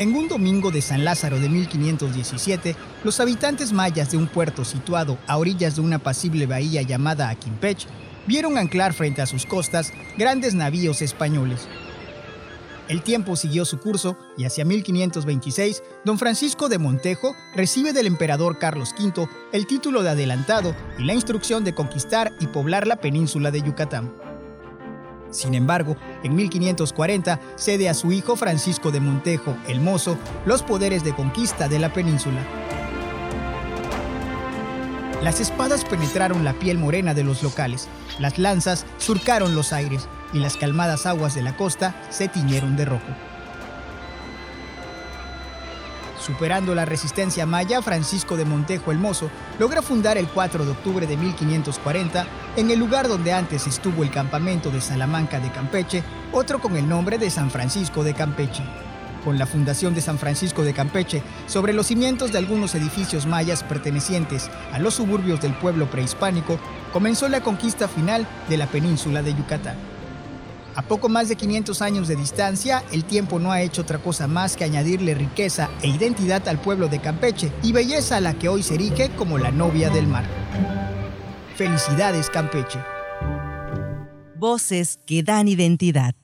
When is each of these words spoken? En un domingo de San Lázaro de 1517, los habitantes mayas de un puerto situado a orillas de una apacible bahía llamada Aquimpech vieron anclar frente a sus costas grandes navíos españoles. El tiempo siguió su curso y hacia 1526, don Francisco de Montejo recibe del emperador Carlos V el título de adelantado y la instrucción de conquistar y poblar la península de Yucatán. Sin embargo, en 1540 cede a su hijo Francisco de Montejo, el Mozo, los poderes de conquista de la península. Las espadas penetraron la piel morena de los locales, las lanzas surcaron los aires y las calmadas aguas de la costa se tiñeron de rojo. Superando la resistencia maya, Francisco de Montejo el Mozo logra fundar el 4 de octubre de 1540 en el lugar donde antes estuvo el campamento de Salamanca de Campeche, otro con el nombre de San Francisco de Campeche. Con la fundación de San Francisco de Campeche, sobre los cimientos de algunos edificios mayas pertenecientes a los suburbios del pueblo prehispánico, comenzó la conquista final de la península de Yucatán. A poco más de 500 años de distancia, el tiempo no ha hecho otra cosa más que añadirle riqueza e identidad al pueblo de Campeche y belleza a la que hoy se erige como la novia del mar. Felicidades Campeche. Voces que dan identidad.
En 0.00 0.16
un 0.16 0.28
domingo 0.28 0.70
de 0.70 0.80
San 0.80 1.04
Lázaro 1.04 1.38
de 1.38 1.50
1517, 1.50 2.74
los 3.04 3.20
habitantes 3.20 3.70
mayas 3.70 4.10
de 4.10 4.16
un 4.16 4.28
puerto 4.28 4.64
situado 4.64 5.18
a 5.26 5.36
orillas 5.36 5.76
de 5.76 5.82
una 5.82 5.96
apacible 5.96 6.46
bahía 6.46 6.80
llamada 6.80 7.28
Aquimpech 7.28 7.86
vieron 8.26 8.56
anclar 8.56 8.94
frente 8.94 9.20
a 9.20 9.26
sus 9.26 9.44
costas 9.44 9.92
grandes 10.16 10.54
navíos 10.54 11.02
españoles. 11.02 11.68
El 12.88 13.02
tiempo 13.02 13.36
siguió 13.36 13.66
su 13.66 13.78
curso 13.78 14.16
y 14.38 14.46
hacia 14.46 14.64
1526, 14.64 15.82
don 16.06 16.18
Francisco 16.18 16.70
de 16.70 16.78
Montejo 16.78 17.36
recibe 17.54 17.92
del 17.92 18.06
emperador 18.06 18.58
Carlos 18.58 18.94
V 18.98 19.28
el 19.52 19.66
título 19.66 20.02
de 20.02 20.08
adelantado 20.08 20.74
y 20.98 21.04
la 21.04 21.12
instrucción 21.12 21.62
de 21.62 21.74
conquistar 21.74 22.32
y 22.40 22.46
poblar 22.46 22.86
la 22.86 22.96
península 22.96 23.50
de 23.50 23.60
Yucatán. 23.60 24.29
Sin 25.30 25.54
embargo, 25.54 25.96
en 26.22 26.34
1540 26.34 27.40
cede 27.56 27.88
a 27.88 27.94
su 27.94 28.12
hijo 28.12 28.36
Francisco 28.36 28.90
de 28.90 29.00
Montejo, 29.00 29.56
el 29.68 29.80
Mozo, 29.80 30.18
los 30.44 30.62
poderes 30.62 31.04
de 31.04 31.14
conquista 31.14 31.68
de 31.68 31.78
la 31.78 31.92
península. 31.92 32.40
Las 35.22 35.38
espadas 35.40 35.84
penetraron 35.84 36.44
la 36.44 36.54
piel 36.54 36.78
morena 36.78 37.12
de 37.12 37.24
los 37.24 37.42
locales, 37.42 37.88
las 38.18 38.38
lanzas 38.38 38.86
surcaron 38.98 39.54
los 39.54 39.72
aires 39.72 40.08
y 40.32 40.38
las 40.38 40.56
calmadas 40.56 41.06
aguas 41.06 41.34
de 41.34 41.42
la 41.42 41.56
costa 41.56 41.94
se 42.10 42.28
tiñeron 42.28 42.76
de 42.76 42.86
rojo. 42.86 43.29
Superando 46.20 46.74
la 46.74 46.84
resistencia 46.84 47.46
maya, 47.46 47.80
Francisco 47.80 48.36
de 48.36 48.44
Montejo 48.44 48.92
el 48.92 48.98
Mozo 48.98 49.30
logra 49.58 49.80
fundar 49.80 50.18
el 50.18 50.28
4 50.28 50.66
de 50.66 50.70
octubre 50.70 51.06
de 51.06 51.16
1540 51.16 52.26
en 52.56 52.70
el 52.70 52.78
lugar 52.78 53.08
donde 53.08 53.32
antes 53.32 53.66
estuvo 53.66 54.02
el 54.02 54.10
campamento 54.10 54.70
de 54.70 54.82
Salamanca 54.82 55.40
de 55.40 55.50
Campeche, 55.50 56.04
otro 56.32 56.60
con 56.60 56.76
el 56.76 56.86
nombre 56.86 57.16
de 57.16 57.30
San 57.30 57.50
Francisco 57.50 58.04
de 58.04 58.12
Campeche. 58.12 58.62
Con 59.24 59.38
la 59.38 59.46
fundación 59.46 59.94
de 59.94 60.02
San 60.02 60.18
Francisco 60.18 60.62
de 60.62 60.74
Campeche, 60.74 61.22
sobre 61.46 61.72
los 61.72 61.86
cimientos 61.86 62.32
de 62.32 62.38
algunos 62.38 62.74
edificios 62.74 63.26
mayas 63.26 63.62
pertenecientes 63.64 64.50
a 64.72 64.78
los 64.78 64.94
suburbios 64.94 65.40
del 65.40 65.54
pueblo 65.54 65.90
prehispánico, 65.90 66.58
comenzó 66.92 67.28
la 67.28 67.42
conquista 67.42 67.88
final 67.88 68.26
de 68.48 68.56
la 68.58 68.66
península 68.66 69.22
de 69.22 69.34
Yucatán. 69.34 69.89
A 70.76 70.82
poco 70.82 71.08
más 71.08 71.28
de 71.28 71.36
500 71.36 71.82
años 71.82 72.08
de 72.08 72.16
distancia, 72.16 72.84
el 72.92 73.04
tiempo 73.04 73.38
no 73.38 73.50
ha 73.50 73.60
hecho 73.60 73.82
otra 73.82 73.98
cosa 73.98 74.26
más 74.26 74.56
que 74.56 74.64
añadirle 74.64 75.14
riqueza 75.14 75.68
e 75.82 75.88
identidad 75.88 76.46
al 76.48 76.60
pueblo 76.60 76.88
de 76.88 77.00
Campeche 77.00 77.52
y 77.62 77.72
belleza 77.72 78.16
a 78.16 78.20
la 78.20 78.34
que 78.34 78.48
hoy 78.48 78.62
se 78.62 78.74
erige 78.74 79.10
como 79.10 79.38
la 79.38 79.50
novia 79.50 79.90
del 79.90 80.06
mar. 80.06 80.24
Felicidades 81.56 82.30
Campeche. 82.30 82.78
Voces 84.36 84.98
que 85.04 85.22
dan 85.22 85.48
identidad. 85.48 86.14